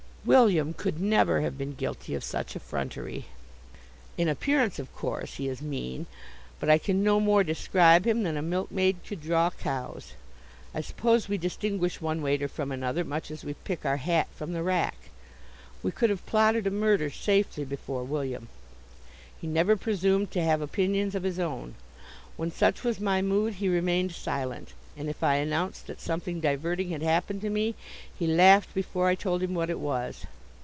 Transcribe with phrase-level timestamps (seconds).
[0.23, 3.25] William could never have been guilty of such effrontery.
[4.19, 6.05] In appearance, of course, he is mean,
[6.59, 10.13] but I can no more describe him than a milkmaid could draw cows.
[10.75, 14.53] I suppose we distinguish one waiter from another much as we pick our hat from
[14.53, 15.09] the rack.
[15.81, 18.47] We could have plotted a murder safely before William.
[19.41, 21.73] He never presumed to have opinions of his own.
[22.37, 26.89] When such was my mood he remained silent, and if I announced that something diverting
[26.89, 27.75] had happened to me
[28.17, 30.25] he laughed before I told him what it was.